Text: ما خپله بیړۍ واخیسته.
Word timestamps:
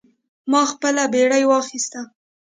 ما 0.51 0.61
خپله 0.71 1.03
بیړۍ 1.13 1.43
واخیسته. 1.47 1.99